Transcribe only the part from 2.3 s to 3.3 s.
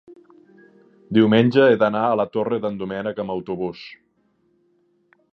Torre d'en Doménec